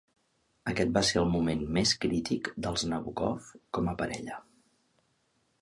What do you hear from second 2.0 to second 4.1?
crític dels Nabókov com a